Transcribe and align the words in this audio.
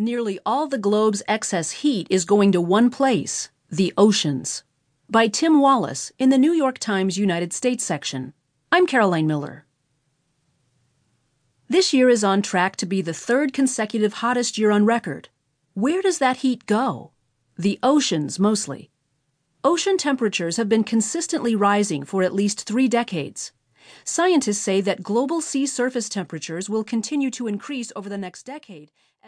Nearly 0.00 0.38
all 0.46 0.68
the 0.68 0.78
globe's 0.78 1.24
excess 1.26 1.72
heat 1.82 2.06
is 2.08 2.24
going 2.24 2.52
to 2.52 2.60
one 2.60 2.88
place 2.88 3.50
the 3.68 3.92
oceans. 3.98 4.62
By 5.10 5.26
Tim 5.26 5.60
Wallace 5.60 6.12
in 6.20 6.28
the 6.28 6.38
New 6.38 6.52
York 6.52 6.78
Times 6.78 7.18
United 7.18 7.52
States 7.52 7.82
section. 7.82 8.32
I'm 8.70 8.86
Caroline 8.86 9.26
Miller. 9.26 9.66
This 11.68 11.92
year 11.92 12.08
is 12.08 12.22
on 12.22 12.42
track 12.42 12.76
to 12.76 12.86
be 12.86 13.02
the 13.02 13.12
third 13.12 13.52
consecutive 13.52 14.12
hottest 14.22 14.56
year 14.56 14.70
on 14.70 14.86
record. 14.86 15.30
Where 15.74 16.00
does 16.00 16.18
that 16.18 16.38
heat 16.38 16.66
go? 16.66 17.10
The 17.58 17.80
oceans 17.82 18.38
mostly. 18.38 18.92
Ocean 19.64 19.98
temperatures 19.98 20.58
have 20.58 20.68
been 20.68 20.84
consistently 20.84 21.56
rising 21.56 22.04
for 22.04 22.22
at 22.22 22.32
least 22.32 22.68
three 22.68 22.86
decades. 22.86 23.50
Scientists 24.04 24.60
say 24.60 24.80
that 24.80 25.02
global 25.02 25.40
sea 25.40 25.66
surface 25.66 26.08
temperatures 26.08 26.70
will 26.70 26.84
continue 26.84 27.32
to 27.32 27.48
increase 27.48 27.90
over 27.96 28.08
the 28.08 28.16
next 28.16 28.44
decade 28.44 28.92
as 28.92 29.26